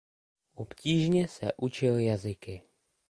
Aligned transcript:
Obtížně 0.55 1.27
se 1.27 1.51
učil 1.57 1.99
jazyky. 1.99 2.63